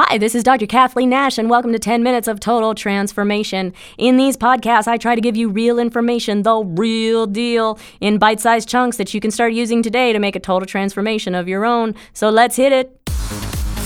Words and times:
Hi, 0.00 0.16
this 0.16 0.36
is 0.36 0.44
Dr. 0.44 0.66
Kathleen 0.66 1.10
Nash, 1.10 1.38
and 1.38 1.50
welcome 1.50 1.72
to 1.72 1.78
10 1.80 2.04
Minutes 2.04 2.28
of 2.28 2.38
Total 2.38 2.72
Transformation. 2.72 3.74
In 3.98 4.16
these 4.16 4.36
podcasts, 4.36 4.86
I 4.86 4.96
try 4.96 5.16
to 5.16 5.20
give 5.20 5.36
you 5.36 5.48
real 5.48 5.80
information, 5.80 6.44
the 6.44 6.62
real 6.62 7.26
deal, 7.26 7.80
in 8.00 8.16
bite 8.16 8.38
sized 8.38 8.68
chunks 8.68 8.96
that 8.98 9.12
you 9.12 9.18
can 9.18 9.32
start 9.32 9.54
using 9.54 9.82
today 9.82 10.12
to 10.12 10.20
make 10.20 10.36
a 10.36 10.38
total 10.38 10.66
transformation 10.66 11.34
of 11.34 11.48
your 11.48 11.64
own. 11.64 11.96
So 12.12 12.30
let's 12.30 12.54
hit 12.54 12.72
it. 12.72 12.96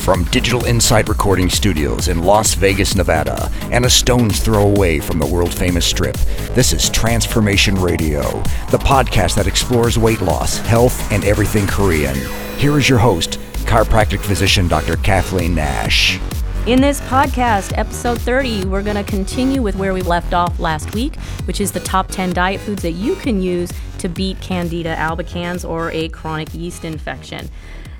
From 0.03 0.25
Digital 0.25 0.63
Insight 0.65 1.09
Recording 1.09 1.49
Studios 1.49 2.07
in 2.07 2.21
Las 2.21 2.53
Vegas, 2.53 2.93
Nevada, 2.93 3.49
and 3.71 3.83
a 3.83 3.89
stone's 3.89 4.39
throw 4.39 4.67
away 4.67 4.99
from 4.99 5.17
the 5.17 5.25
world 5.25 5.51
famous 5.51 5.87
Strip, 5.87 6.17
this 6.53 6.73
is 6.73 6.91
Transformation 6.91 7.73
Radio, 7.73 8.21
the 8.69 8.77
podcast 8.77 9.33
that 9.37 9.47
explores 9.47 9.97
weight 9.97 10.21
loss, 10.21 10.59
health, 10.59 11.11
and 11.11 11.25
everything 11.25 11.65
Korean. 11.65 12.15
Here 12.59 12.77
is 12.77 12.87
your 12.87 12.99
host, 12.99 13.39
chiropractic 13.73 14.19
physician 14.19 14.67
Dr. 14.67 14.97
Kathleen 14.97 15.55
Nash. 15.55 16.19
In 16.67 16.79
this 16.79 17.01
podcast, 17.01 17.75
episode 17.75 18.21
30, 18.21 18.65
we're 18.65 18.83
going 18.83 19.03
to 19.03 19.03
continue 19.03 19.63
with 19.63 19.75
where 19.77 19.95
we 19.95 20.03
left 20.03 20.31
off 20.31 20.59
last 20.59 20.93
week, 20.93 21.15
which 21.45 21.59
is 21.59 21.71
the 21.71 21.79
top 21.79 22.07
10 22.09 22.33
diet 22.33 22.61
foods 22.61 22.83
that 22.83 22.91
you 22.91 23.15
can 23.15 23.41
use 23.41 23.71
to 23.97 24.07
beat 24.07 24.39
Candida 24.41 24.95
albicans 24.97 25.67
or 25.67 25.89
a 25.89 26.07
chronic 26.09 26.53
yeast 26.53 26.85
infection. 26.85 27.49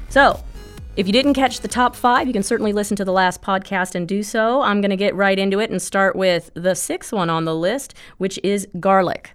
So, 0.10 0.44
if 0.96 1.08
you 1.08 1.12
didn't 1.12 1.34
catch 1.34 1.62
the 1.62 1.68
top 1.68 1.96
five, 1.96 2.28
you 2.28 2.34
can 2.34 2.44
certainly 2.44 2.72
listen 2.72 2.96
to 2.98 3.04
the 3.04 3.12
last 3.12 3.42
podcast 3.42 3.96
and 3.96 4.08
do 4.08 4.22
so. 4.22 4.62
I'm 4.62 4.80
going 4.80 4.92
to 4.92 4.96
get 4.96 5.16
right 5.16 5.40
into 5.40 5.60
it 5.60 5.72
and 5.72 5.82
start 5.82 6.16
with 6.16 6.52
the 6.54 6.76
sixth 6.76 7.12
one 7.12 7.32
on 7.32 7.46
the 7.46 7.56
list, 7.56 7.96
which 8.20 8.40
is 8.44 8.68
garlic. 8.80 9.32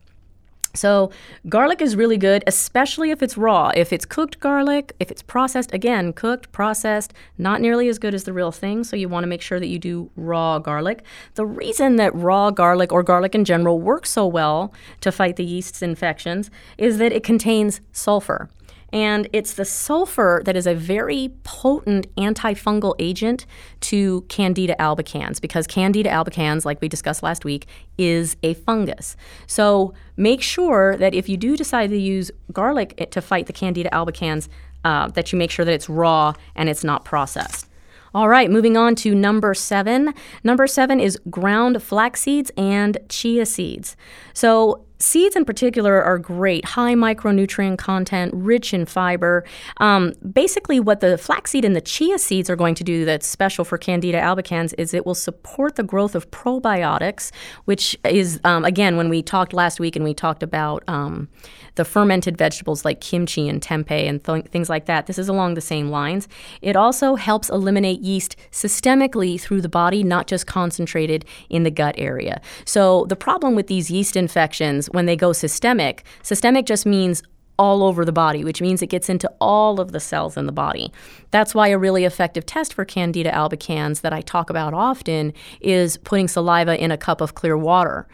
So, 0.79 1.11
garlic 1.49 1.83
is 1.83 1.97
really 1.97 2.17
good, 2.17 2.45
especially 2.47 3.11
if 3.11 3.23
it's 3.23 3.37
raw. 3.37 3.73
If 3.75 3.93
it's 3.93 4.07
cooked 4.07 4.39
garlic, 4.39 4.95
if 5.01 5.11
it's 5.11 5.23
processed, 5.23 5.75
again, 5.75 6.13
cooked, 6.13 6.53
processed, 6.53 7.13
not 7.37 7.61
nearly 7.61 7.89
as 7.89 7.99
good 7.99 8.15
as 8.15 8.25
the 8.25 8.33
real 8.33 8.53
thing. 8.53 8.85
So, 8.85 8.95
you 8.97 9.09
want 9.09 9.25
to 9.25 9.29
make 9.29 9.43
sure 9.43 9.59
that 9.59 9.67
you 9.67 9.79
do 9.79 10.11
raw 10.17 10.59
garlic. 10.59 11.03
The 11.35 11.45
reason 11.45 11.97
that 11.97 12.15
raw 12.15 12.51
garlic 12.51 12.93
or 12.93 13.03
garlic 13.03 13.35
in 13.35 13.45
general 13.45 13.81
works 13.81 14.11
so 14.11 14.27
well 14.27 14.73
to 15.01 15.11
fight 15.11 15.37
the 15.37 15.45
yeast's 15.45 15.83
infections 15.83 16.51
is 16.79 16.99
that 16.99 17.13
it 17.13 17.25
contains 17.25 17.81
sulfur. 17.93 18.49
And 18.93 19.29
it's 19.33 19.55
the 19.55 19.65
sulfur 19.65 20.43
that 20.45 20.57
is 20.57 20.67
a 20.67 20.75
very 20.75 21.31
potent 21.45 22.15
antifungal 22.17 22.95
agent 22.99 23.45
to 23.81 24.23
Candida 24.29 24.75
albicans 24.79 25.41
because 25.41 25.67
Candida 25.67 26.09
albicans, 26.09 26.65
like 26.65 26.81
we 26.81 26.89
discussed 26.89 27.23
last 27.23 27.45
week, 27.45 27.67
is 27.99 28.37
a 28.43 28.55
fungus. 28.55 29.17
So 29.47 29.93
make 30.17 30.41
sure 30.41 30.97
that 30.97 31.15
if 31.15 31.29
you 31.29 31.37
do 31.37 31.57
decide 31.57 31.91
to 31.91 31.99
use 31.99 32.31
garlic 32.53 33.11
to 33.11 33.21
fight 33.21 33.47
the 33.47 33.53
Candida 33.53 33.91
albicans, 33.91 34.49
uh, 34.85 35.09
that 35.09 35.33
you 35.33 35.39
make 35.39 35.51
sure 35.51 35.65
that 35.65 35.75
it's 35.75 35.89
raw 35.89 36.33
and 36.55 36.69
it's 36.69 36.85
not 36.85 37.05
processed. 37.05 37.69
All 38.15 38.29
right, 38.29 38.51
moving 38.51 38.77
on 38.77 38.95
to 38.97 39.15
number 39.15 39.53
seven. 39.53 40.15
Number 40.43 40.67
seven 40.67 40.99
is 40.99 41.19
ground 41.29 41.83
flax 41.83 42.23
seeds 42.23 42.51
and 42.57 42.97
chia 43.09 43.45
seeds. 43.45 43.97
So, 44.33 44.87
Seeds 45.01 45.37
in 45.37 45.45
particular 45.45 46.03
are 46.03 46.19
great, 46.19 46.65
high 46.65 46.95
micronutrient 46.95 47.79
content, 47.79 48.33
rich 48.35 48.75
in 48.75 48.85
fiber. 48.85 49.45
Um, 49.77 50.13
basically, 50.33 50.81
what 50.81 51.01
the 51.01 51.17
flaxseed 51.17 51.65
and 51.65 51.77
the 51.77 51.81
chia 51.81 52.19
seeds 52.19 52.51
are 52.51 52.57
going 52.57 52.75
to 52.75 52.85
do 52.85 53.05
that's 53.05 53.27
special 53.27 53.65
for 53.65 53.79
Candida 53.79 54.21
albicans 54.21 54.75
is 54.77 54.93
it 54.93 55.07
will 55.07 55.15
support 55.15 55.77
the 55.77 55.85
growth 55.85 56.17
of 56.17 56.29
probiotics, 56.33 57.31
which 57.65 57.97
is, 58.05 58.41
um, 58.43 58.65
again, 58.65 58.97
when 58.97 59.09
we 59.09 59.23
talked 59.23 59.53
last 59.53 59.79
week 59.79 59.95
and 59.95 60.05
we 60.05 60.15
talked 60.15 60.43
about 60.43 60.83
um, 60.89 61.29
the 61.77 61.85
fermented 61.85 62.37
vegetables 62.37 62.85
like 62.85 63.01
kimchi 63.01 63.49
and 63.49 63.63
tempeh 63.63 64.09
and 64.09 64.25
th- 64.25 64.47
things 64.47 64.69
like 64.69 64.87
that, 64.87 65.07
this 65.07 65.19
is 65.19 65.29
along 65.29 65.55
the 65.55 65.61
same 65.61 65.91
lines. 65.91 66.27
It 66.61 66.75
also 66.75 67.15
helps 67.15 67.49
eliminate 67.51 68.01
yeast 68.01 68.35
systemically 68.51 69.41
through 69.41 69.61
the 69.61 69.69
body, 69.69 70.03
not 70.03 70.27
just 70.27 70.49
concentrated 70.49 71.25
in 71.49 71.63
the 71.63 71.71
gut 71.71 71.95
area. 71.99 72.41
So, 72.65 73.07
the 73.09 73.17
problem 73.17 73.55
with 73.55 73.69
these 73.69 73.91
yeast 73.91 74.17
infections 74.17 74.88
when 74.93 75.07
they 75.07 75.17
go 75.17 75.33
systemic, 75.33 76.05
systemic 76.23 76.67
just 76.67 76.87
means 76.87 77.23
all 77.59 77.83
over 77.83 78.05
the 78.05 78.13
body, 78.13 78.45
which 78.45 78.63
means 78.63 78.83
it 78.83 78.87
gets 78.87 79.09
into 79.09 79.31
all 79.41 79.81
of 79.81 79.91
the 79.93 79.99
cells 79.99 80.37
in 80.37 80.47
the 80.47 80.53
body. 80.53 80.93
That's 81.33 81.55
why 81.55 81.69
a 81.69 81.79
really 81.79 82.05
effective 82.05 82.47
test 82.47 82.73
for 82.73 82.85
Candida 82.85 83.33
albicans 83.33 84.03
that 84.03 84.13
I 84.13 84.21
talk 84.21 84.49
about 84.49 84.75
often 84.75 85.33
is 85.61 85.97
putting 85.97 86.29
saliva 86.29 86.81
in 86.83 86.93
a 86.93 86.97
cup 86.97 87.21
of 87.21 87.35
clear 87.35 87.59
water. 87.59 88.07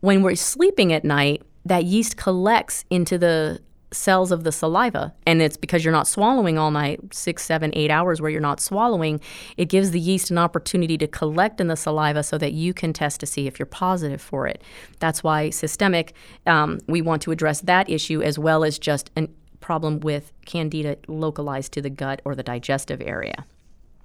When 0.00 0.22
we're 0.22 0.36
sleeping 0.36 0.92
at 0.92 1.04
night, 1.04 1.42
that 1.64 1.84
yeast 1.84 2.16
collects 2.16 2.84
into 2.90 3.18
the 3.18 3.60
cells 3.92 4.32
of 4.32 4.44
the 4.44 4.52
saliva. 4.52 5.14
And 5.26 5.42
it's 5.42 5.56
because 5.56 5.84
you're 5.84 5.92
not 5.92 6.08
swallowing 6.08 6.58
all 6.58 6.70
night, 6.70 7.14
six, 7.14 7.44
seven, 7.44 7.70
eight 7.74 7.90
hours 7.90 8.20
where 8.20 8.30
you're 8.30 8.40
not 8.40 8.60
swallowing. 8.60 9.20
It 9.56 9.66
gives 9.66 9.90
the 9.90 10.00
yeast 10.00 10.30
an 10.30 10.38
opportunity 10.38 10.98
to 10.98 11.06
collect 11.06 11.60
in 11.60 11.68
the 11.68 11.76
saliva 11.76 12.22
so 12.22 12.38
that 12.38 12.52
you 12.52 12.74
can 12.74 12.92
test 12.92 13.20
to 13.20 13.26
see 13.26 13.46
if 13.46 13.58
you're 13.58 13.66
positive 13.66 14.20
for 14.20 14.46
it. 14.46 14.62
That's 14.98 15.22
why 15.22 15.50
systemic, 15.50 16.14
um, 16.46 16.80
we 16.86 17.02
want 17.02 17.22
to 17.22 17.30
address 17.30 17.60
that 17.62 17.88
issue 17.88 18.22
as 18.22 18.38
well 18.38 18.64
as 18.64 18.78
just 18.78 19.10
a 19.16 19.28
problem 19.60 20.00
with 20.00 20.32
candida 20.44 20.96
localized 21.06 21.72
to 21.72 21.82
the 21.82 21.90
gut 21.90 22.20
or 22.24 22.34
the 22.34 22.42
digestive 22.42 23.00
area. 23.00 23.46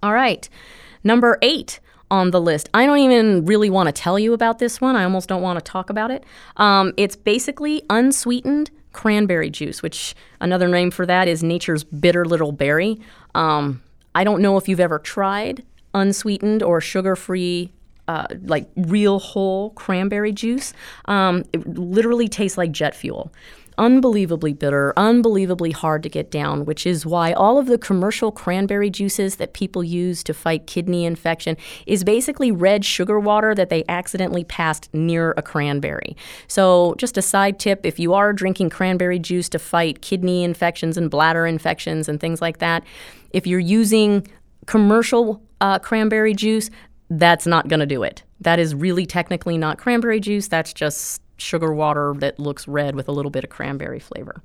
All 0.04 0.14
right, 0.14 0.48
number 1.04 1.40
eight 1.42 1.80
on 2.10 2.32
the 2.32 2.40
list. 2.40 2.70
I 2.74 2.86
don't 2.86 3.00
even 3.00 3.46
really 3.46 3.70
want 3.70 3.88
to 3.88 3.92
tell 3.92 4.18
you 4.18 4.34
about 4.34 4.60
this 4.60 4.80
one. 4.80 4.96
I 4.96 5.04
almost 5.04 5.28
don't 5.28 5.42
want 5.42 5.60
to 5.60 5.72
talk 5.72 5.90
about 5.90 6.12
it. 6.12 6.24
Um, 6.56 6.94
it's 6.96 7.16
basically 7.16 7.84
unsweetened 7.90 8.72
cranberry 8.98 9.52
juice, 9.52 9.84
which 9.84 10.16
another 10.42 10.68
name 10.68 10.90
for 10.90 11.06
that 11.06 11.28
is 11.28 11.44
nature's 11.44 11.84
bitter 11.84 12.26
little 12.26 12.52
berry. 12.52 13.00
Um, 13.36 13.84
I 14.16 14.24
don't 14.24 14.42
know 14.42 14.58
if 14.58 14.68
you've 14.68 14.80
ever 14.80 14.98
tried 14.98 15.64
unsweetened 15.94 16.64
or 16.64 16.82
sugar 16.82 17.16
free. 17.16 17.72
Uh, 18.08 18.26
like 18.44 18.70
real 18.78 19.20
whole 19.20 19.72
cranberry 19.72 20.32
juice. 20.32 20.72
Um, 21.06 21.44
it 21.52 21.68
literally 21.68 22.30
tastes 22.30 22.58
like 22.58 22.72
jet 22.72 22.96
fuel 22.96 23.34
unbelievably 23.78 24.54
bitter, 24.54 24.94
unbelievably 24.98 25.72
hard 25.72 26.02
to 26.04 26.10
get 26.10 26.32
down, 26.32 26.66
which 26.66 26.86
is 26.86 27.06
why 27.06 27.32
all 27.34 27.60
of 27.60 27.68
the 27.68 27.78
commercial 27.78 28.32
cranberry 28.32 28.90
juices 28.90 29.36
that 29.36 29.54
people 29.54 29.84
use 29.84 30.24
to 30.24 30.34
fight 30.34 30.66
kidney 30.66 31.06
infection 31.06 31.56
is 31.86 32.04
basically 32.04 32.52
red 32.52 32.84
sugar 32.84 33.20
water 33.20 33.54
that 33.54 33.70
they 33.70 33.84
accidentally 33.88 34.44
passed 34.44 34.92
near 34.94 35.34
a 35.38 35.42
cranberry. 35.42 36.16
So, 36.48 36.96
just 36.98 37.18
a 37.18 37.22
side 37.22 37.60
tip 37.60 37.82
if 37.84 38.00
you 38.00 38.14
are 38.14 38.34
drinking 38.34 38.72
cranberry 38.72 39.20
juice 39.20 39.50
to 39.50 39.60
fight 39.60 40.02
kidney 40.02 40.44
infections 40.44 40.98
and 40.98 41.12
bladder 41.12 41.46
infections 41.46 42.10
and 42.10 42.20
things 42.20 42.42
like 42.42 42.58
that, 42.58 42.84
if 43.32 43.46
you're 43.46 43.60
using 43.60 44.28
commercial 44.66 45.42
uh, 45.62 45.80
cranberry 45.80 46.34
juice, 46.34 46.70
that's 47.10 47.48
not 47.48 47.68
going 47.68 47.80
to 47.80 47.86
do 47.86 48.04
it. 48.04 48.24
That 48.42 48.60
is 48.60 48.76
really 48.76 49.06
technically 49.06 49.58
not 49.58 49.78
cranberry 49.78 50.20
juice. 50.20 50.48
That's 50.48 50.74
just 50.74 51.22
sugar 51.38 51.74
water 51.74 52.14
that 52.18 52.40
looks 52.40 52.68
red 52.68 52.96
with 52.96 53.08
a 53.08 53.12
little 53.12 53.32
bit 53.32 53.44
of 53.44 53.50
cranberry 53.50 54.00
flavor. 54.00 54.42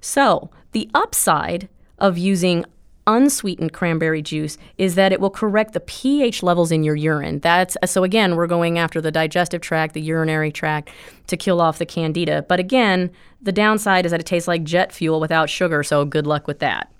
So, 0.00 0.50
the 0.72 0.90
upside 0.94 1.68
of 1.98 2.18
using 2.18 2.64
unsweetened 3.06 3.72
cranberry 3.72 4.22
juice 4.22 4.58
is 4.78 4.94
that 4.94 5.12
it 5.12 5.20
will 5.20 5.30
correct 5.30 5.72
the 5.72 5.80
pH 5.80 6.42
levels 6.42 6.70
in 6.70 6.84
your 6.84 6.94
urine. 6.94 7.40
That's 7.40 7.76
so 7.84 8.04
again, 8.04 8.36
we're 8.36 8.46
going 8.46 8.78
after 8.78 9.00
the 9.00 9.10
digestive 9.10 9.60
tract, 9.60 9.94
the 9.94 10.00
urinary 10.00 10.52
tract 10.52 10.90
to 11.26 11.36
kill 11.36 11.60
off 11.60 11.78
the 11.78 11.86
candida. 11.86 12.44
But 12.48 12.60
again, 12.60 13.10
the 13.40 13.52
downside 13.52 14.06
is 14.06 14.12
that 14.12 14.20
it 14.20 14.26
tastes 14.26 14.48
like 14.48 14.64
jet 14.64 14.92
fuel 14.92 15.20
without 15.20 15.50
sugar, 15.50 15.82
so 15.82 16.04
good 16.04 16.26
luck 16.26 16.46
with 16.46 16.60
that. 16.60 16.92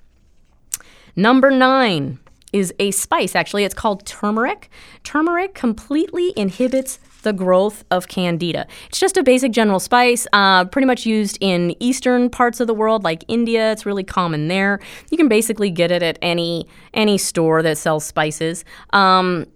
Number 1.15 1.51
9 1.51 2.19
is 2.53 2.73
a 2.79 2.91
spice 2.91 3.35
actually. 3.35 3.65
It's 3.65 3.75
called 3.75 4.07
turmeric. 4.07 4.71
Turmeric 5.05 5.55
completely 5.55 6.33
inhibits 6.37 6.99
the 7.23 7.33
growth 7.33 7.85
of 7.91 8.09
candida. 8.09 8.67
It's 8.89 8.99
just 8.99 9.17
a 9.17 9.23
basic 9.23 9.53
general 9.53 9.81
spice, 9.81 10.27
uh, 10.33 10.65
pretty 10.67 10.87
much 10.87 11.07
used 11.07 11.39
in 11.41 11.75
eastern 11.81 12.29
parts 12.29 12.61
of 12.61 12.67
the 12.67 12.75
world, 12.75 13.05
like 13.05 13.25
India. 13.29 13.73
It's 13.73 13.87
really 13.87 14.05
common 14.05 14.49
there. 14.49 14.81
You 15.11 15.17
can 15.17 15.29
basically 15.29 15.71
get 15.71 15.91
it 15.91 16.03
at 16.03 16.19
any 16.21 16.67
any 16.95 17.19
store 17.19 17.63
that 17.63 17.79
sells 17.79 18.05
spices. 18.05 18.65
Um, 18.93 19.47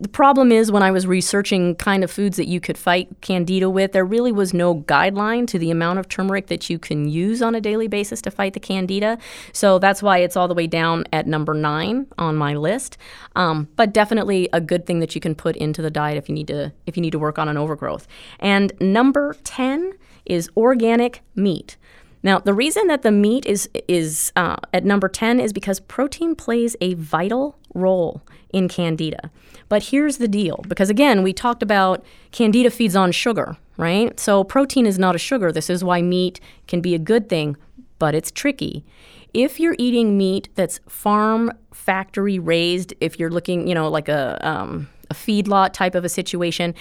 the 0.00 0.08
problem 0.08 0.50
is 0.50 0.72
when 0.72 0.82
I 0.82 0.90
was 0.90 1.06
researching 1.06 1.74
kind 1.76 2.02
of 2.02 2.10
foods 2.10 2.38
that 2.38 2.48
you 2.48 2.58
could 2.58 2.78
fight 2.78 3.08
candida 3.20 3.68
with, 3.68 3.92
there 3.92 4.04
really 4.04 4.32
was 4.32 4.54
no 4.54 4.76
guideline 4.76 5.46
to 5.48 5.58
the 5.58 5.70
amount 5.70 5.98
of 5.98 6.08
turmeric 6.08 6.46
that 6.46 6.70
you 6.70 6.78
can 6.78 7.06
use 7.06 7.42
on 7.42 7.54
a 7.54 7.60
daily 7.60 7.86
basis 7.86 8.22
to 8.22 8.30
fight 8.30 8.54
the 8.54 8.60
candida. 8.60 9.18
So 9.52 9.78
that's 9.78 10.02
why 10.02 10.18
it's 10.18 10.36
all 10.36 10.48
the 10.48 10.54
way 10.54 10.66
down 10.66 11.04
at 11.12 11.26
number 11.26 11.52
nine 11.52 12.06
on 12.16 12.36
my 12.36 12.54
list. 12.54 12.96
Um, 13.36 13.68
but 13.76 13.92
definitely 13.92 14.48
a 14.54 14.60
good 14.60 14.86
thing 14.86 15.00
that 15.00 15.14
you 15.14 15.20
can 15.20 15.34
put 15.34 15.54
into 15.56 15.82
the 15.82 15.90
diet 15.90 16.16
if 16.16 16.30
you 16.30 16.34
need 16.34 16.48
to 16.48 16.72
if 16.86 16.96
you 16.96 17.02
need 17.02 17.12
to 17.12 17.18
work 17.18 17.38
on 17.38 17.48
an 17.48 17.58
overgrowth. 17.58 18.08
And 18.38 18.72
number 18.80 19.36
ten 19.44 19.92
is 20.24 20.48
organic 20.56 21.20
meat. 21.34 21.76
Now, 22.22 22.38
the 22.38 22.52
reason 22.52 22.86
that 22.88 23.02
the 23.02 23.10
meat 23.10 23.46
is 23.46 23.68
is 23.88 24.32
uh, 24.36 24.56
at 24.74 24.84
number 24.84 25.08
10 25.08 25.40
is 25.40 25.52
because 25.52 25.80
protein 25.80 26.34
plays 26.34 26.76
a 26.80 26.94
vital 26.94 27.56
role 27.74 28.22
in 28.52 28.68
candida. 28.68 29.30
But 29.68 29.84
here's 29.84 30.18
the 30.18 30.28
deal 30.28 30.64
because 30.68 30.90
again, 30.90 31.22
we 31.22 31.32
talked 31.32 31.62
about 31.62 32.04
candida 32.32 32.70
feeds 32.70 32.96
on 32.96 33.12
sugar, 33.12 33.56
right? 33.76 34.18
So 34.18 34.44
protein 34.44 34.86
is 34.86 34.98
not 34.98 35.14
a 35.14 35.18
sugar. 35.18 35.52
This 35.52 35.70
is 35.70 35.82
why 35.82 36.02
meat 36.02 36.40
can 36.66 36.80
be 36.80 36.94
a 36.94 36.98
good 36.98 37.28
thing, 37.28 37.56
but 37.98 38.14
it's 38.14 38.30
tricky. 38.30 38.84
If 39.32 39.60
you're 39.60 39.76
eating 39.78 40.18
meat 40.18 40.48
that's 40.56 40.80
farm 40.88 41.52
factory 41.72 42.38
raised, 42.38 42.92
if 43.00 43.18
you're 43.18 43.30
looking, 43.30 43.68
you 43.68 43.74
know, 43.74 43.88
like 43.88 44.08
a 44.08 44.38
um, 44.46 44.88
a 45.10 45.14
feedlot 45.14 45.72
type 45.72 45.94
of 45.94 46.04
a 46.04 46.08
situation, 46.08 46.74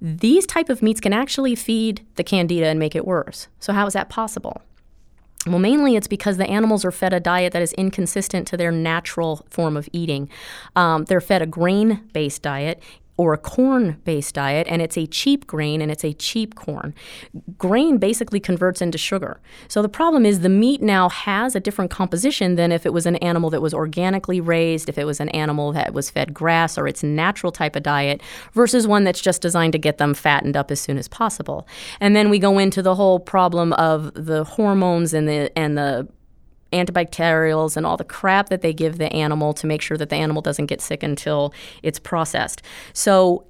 these 0.00 0.46
type 0.46 0.68
of 0.68 0.82
meats 0.82 1.00
can 1.00 1.12
actually 1.12 1.54
feed 1.54 2.04
the 2.16 2.24
candida 2.24 2.66
and 2.66 2.78
make 2.78 2.94
it 2.96 3.06
worse. 3.06 3.48
So 3.60 3.72
how 3.72 3.86
is 3.86 3.92
that 3.92 4.08
possible? 4.08 4.60
Well, 5.46 5.60
mainly 5.60 5.94
it's 5.94 6.08
because 6.08 6.36
the 6.36 6.46
animals 6.48 6.84
are 6.84 6.90
fed 6.90 7.12
a 7.12 7.20
diet 7.20 7.52
that 7.52 7.62
is 7.62 7.72
inconsistent 7.74 8.48
to 8.48 8.56
their 8.56 8.72
natural 8.72 9.46
form 9.48 9.76
of 9.76 9.88
eating. 9.92 10.28
Um, 10.74 11.04
they're 11.04 11.20
fed 11.20 11.40
a 11.40 11.46
grain 11.46 12.08
based 12.12 12.42
diet 12.42 12.82
or 13.16 13.32
a 13.32 13.38
corn 13.38 14.00
based 14.04 14.34
diet, 14.34 14.66
and 14.68 14.82
it's 14.82 14.96
a 14.96 15.06
cheap 15.06 15.46
grain 15.46 15.80
and 15.80 15.90
it's 15.90 16.04
a 16.04 16.12
cheap 16.12 16.54
corn. 16.54 16.94
Grain 17.56 17.96
basically 17.98 18.40
converts 18.40 18.82
into 18.82 18.98
sugar. 18.98 19.40
So 19.68 19.80
the 19.80 19.88
problem 19.88 20.26
is 20.26 20.40
the 20.40 20.48
meat 20.48 20.82
now 20.82 21.08
has 21.08 21.56
a 21.56 21.60
different 21.60 21.90
composition 21.90 22.56
than 22.56 22.72
if 22.72 22.84
it 22.84 22.92
was 22.92 23.06
an 23.06 23.16
animal 23.16 23.48
that 23.50 23.62
was 23.62 23.72
organically 23.72 24.40
raised, 24.40 24.88
if 24.88 24.98
it 24.98 25.04
was 25.04 25.20
an 25.20 25.30
animal 25.30 25.72
that 25.72 25.94
was 25.94 26.10
fed 26.10 26.34
grass 26.34 26.76
or 26.76 26.86
its 26.86 27.02
natural 27.02 27.52
type 27.52 27.74
of 27.74 27.82
diet, 27.82 28.20
versus 28.52 28.86
one 28.86 29.04
that's 29.04 29.20
just 29.20 29.40
designed 29.40 29.72
to 29.72 29.78
get 29.78 29.98
them 29.98 30.12
fattened 30.12 30.56
up 30.56 30.70
as 30.70 30.80
soon 30.80 30.98
as 30.98 31.08
possible. 31.08 31.66
And 32.00 32.14
then 32.14 32.28
we 32.28 32.38
go 32.38 32.58
into 32.58 32.82
the 32.82 32.94
whole 32.94 33.18
problem 33.18 33.72
of 33.74 34.12
the 34.14 34.44
hormones 34.44 35.14
and 35.14 35.26
the 35.26 35.56
and 35.56 35.78
the 35.78 36.06
antibacterials 36.72 37.76
and 37.76 37.86
all 37.86 37.96
the 37.96 38.04
crap 38.04 38.48
that 38.48 38.60
they 38.60 38.72
give 38.72 38.98
the 38.98 39.12
animal 39.12 39.54
to 39.54 39.66
make 39.66 39.80
sure 39.80 39.96
that 39.96 40.10
the 40.10 40.16
animal 40.16 40.42
doesn't 40.42 40.66
get 40.66 40.80
sick 40.80 41.02
until 41.02 41.52
it's 41.82 41.98
processed. 41.98 42.62
So 42.92 43.44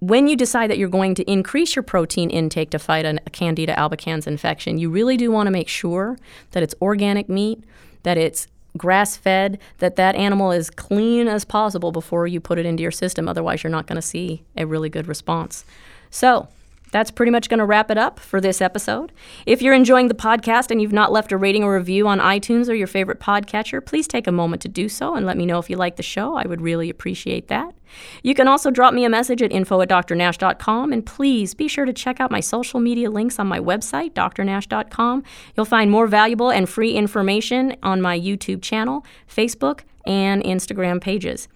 when 0.00 0.28
you 0.28 0.36
decide 0.36 0.70
that 0.70 0.78
you're 0.78 0.88
going 0.88 1.14
to 1.16 1.30
increase 1.30 1.74
your 1.74 1.82
protein 1.82 2.30
intake 2.30 2.70
to 2.70 2.78
fight 2.78 3.04
a 3.04 3.18
Candida 3.30 3.74
albicans 3.74 4.26
infection, 4.26 4.78
you 4.78 4.90
really 4.90 5.16
do 5.16 5.30
want 5.30 5.48
to 5.48 5.50
make 5.50 5.68
sure 5.68 6.18
that 6.52 6.62
it's 6.62 6.74
organic 6.80 7.28
meat, 7.28 7.64
that 8.04 8.16
it's 8.16 8.46
grass 8.76 9.16
fed, 9.16 9.58
that 9.78 9.96
that 9.96 10.14
animal 10.14 10.52
is 10.52 10.70
clean 10.70 11.26
as 11.26 11.44
possible 11.44 11.90
before 11.90 12.26
you 12.26 12.40
put 12.40 12.58
it 12.58 12.66
into 12.66 12.82
your 12.82 12.92
system. 12.92 13.28
Otherwise, 13.28 13.64
you're 13.64 13.70
not 13.70 13.86
going 13.86 13.96
to 13.96 14.02
see 14.02 14.44
a 14.56 14.66
really 14.66 14.88
good 14.88 15.08
response. 15.08 15.64
So, 16.10 16.48
that's 16.90 17.10
pretty 17.10 17.30
much 17.30 17.48
going 17.48 17.58
to 17.58 17.64
wrap 17.64 17.90
it 17.90 17.98
up 17.98 18.18
for 18.18 18.40
this 18.40 18.60
episode. 18.60 19.12
If 19.46 19.62
you're 19.62 19.74
enjoying 19.74 20.08
the 20.08 20.14
podcast 20.14 20.70
and 20.70 20.80
you've 20.80 20.92
not 20.92 21.12
left 21.12 21.32
a 21.32 21.36
rating 21.36 21.64
or 21.64 21.74
review 21.74 22.08
on 22.08 22.18
iTunes 22.18 22.68
or 22.68 22.74
your 22.74 22.86
favorite 22.86 23.20
podcatcher, 23.20 23.84
please 23.84 24.08
take 24.08 24.26
a 24.26 24.32
moment 24.32 24.62
to 24.62 24.68
do 24.68 24.88
so 24.88 25.14
and 25.14 25.26
let 25.26 25.36
me 25.36 25.46
know 25.46 25.58
if 25.58 25.68
you 25.68 25.76
like 25.76 25.96
the 25.96 26.02
show. 26.02 26.36
I 26.36 26.46
would 26.46 26.60
really 26.60 26.90
appreciate 26.90 27.48
that. 27.48 27.74
You 28.22 28.34
can 28.34 28.48
also 28.48 28.70
drop 28.70 28.92
me 28.94 29.04
a 29.04 29.10
message 29.10 29.42
at 29.42 29.52
info 29.52 29.80
at 29.80 29.88
drnash.com 29.88 30.92
and 30.92 31.04
please 31.04 31.54
be 31.54 31.68
sure 31.68 31.84
to 31.84 31.92
check 31.92 32.20
out 32.20 32.30
my 32.30 32.40
social 32.40 32.80
media 32.80 33.10
links 33.10 33.38
on 33.38 33.46
my 33.46 33.60
website, 33.60 34.12
drnash.com. 34.12 35.22
You'll 35.56 35.66
find 35.66 35.90
more 35.90 36.06
valuable 36.06 36.50
and 36.50 36.68
free 36.68 36.92
information 36.92 37.76
on 37.82 38.00
my 38.00 38.18
YouTube 38.18 38.62
channel, 38.62 39.04
Facebook, 39.28 39.80
and 40.08 40.42
Instagram 40.42 41.00
pages. 41.00 41.46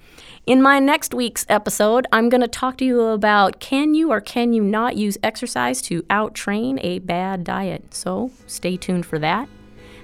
In 0.47 0.61
my 0.61 0.79
next 0.79 1.15
week's 1.15 1.47
episode, 1.49 2.07
I'm 2.13 2.29
going 2.29 2.41
to 2.41 2.49
talk 2.49 2.77
to 2.79 2.85
you 2.85 3.01
about 3.01 3.59
can 3.61 3.95
you 3.95 4.13
or 4.13 4.21
can 4.21 4.53
you 4.53 4.63
not 4.63 4.97
use 4.97 5.17
exercise 5.23 5.81
to 5.83 6.03
outtrain 6.05 6.79
a 6.83 6.99
bad 7.01 7.45
diet. 7.45 7.95
So 7.95 8.31
stay 8.47 8.77
tuned 8.77 9.07
for 9.07 9.19
that. 9.21 9.49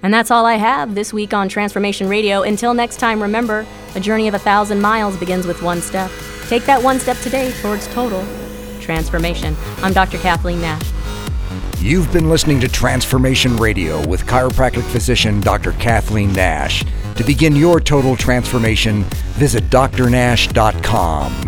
And 0.03 0.15
that's 0.15 0.31
all 0.31 0.47
I 0.47 0.55
have 0.55 0.95
this 0.95 1.13
week 1.13 1.35
on 1.35 1.49
Transformation 1.49 2.09
Radio. 2.09 2.43
Until 2.43 2.73
next 2.73 2.99
time, 2.99 3.21
remember 3.21 3.67
a 3.95 4.01
journey 4.01 4.29
of 4.29 4.35
a 4.35 4.39
thousand 4.39 4.81
miles 4.81 5.17
begins 5.17 5.47
with 5.47 5.61
one 5.63 5.81
step. 5.81 6.11
Take 6.47 6.65
that 6.65 6.83
one 6.83 7.01
step 7.01 7.19
today 7.19 7.53
towards 7.61 7.89
total 7.89 8.25
transformation. 8.81 9.57
I'm 9.83 9.93
Dr. 9.93 10.19
Kathleen 10.19 10.61
Nash. 10.61 10.89
You've 11.79 12.13
been 12.13 12.31
listening 12.31 12.61
to 12.61 12.69
Transformation 12.69 13.57
Radio 13.57 14.07
with 14.07 14.25
chiropractic 14.25 14.83
physician 14.85 15.41
Dr. 15.41 15.73
Kathleen 15.73 16.33
Nash. 16.33 16.85
To 17.19 17.25
begin 17.25 17.57
your 17.57 17.81
total 17.81 18.15
transformation, 18.15 19.03
visit 19.35 19.65
drnash.com. 19.71 21.48